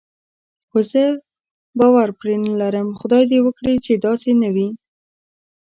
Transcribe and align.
خو 0.69 0.77
زه 0.91 1.03
باور 1.79 2.09
پرې 2.19 2.35
نه 2.43 2.51
لرم، 2.61 2.87
خدای 2.99 3.23
دې 3.31 3.39
وکړي 3.45 3.75
چې 3.85 3.93
داسې 4.05 4.29
نه 4.41 4.49
وي. 4.55 4.69